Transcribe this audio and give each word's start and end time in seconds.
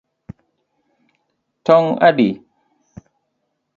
Tong 1.65 1.87
adi? 2.07 2.29